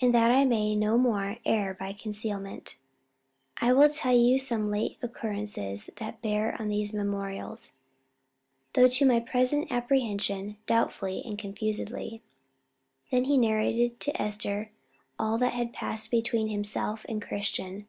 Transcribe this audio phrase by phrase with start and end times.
[0.00, 2.76] And that I may no more err by concealment,
[3.60, 7.74] I will tell you some late occurrences that bear on these memorials,
[8.74, 12.22] though to my present apprehension doubtfully and confusedly."
[13.06, 14.70] He then narrated to Esther
[15.18, 17.88] all that had passed between himself and Christian.